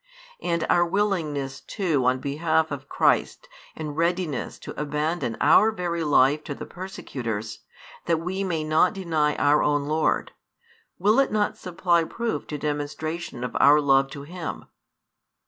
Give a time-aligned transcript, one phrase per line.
[0.41, 6.03] And our willingness too on behalf of Christ and |314 readiness to abandon our very
[6.03, 7.59] life to the persecutors,
[8.07, 10.31] that we may not deny our own Lord,
[10.97, 14.65] will it not supply proof to demonstration of our love to Him?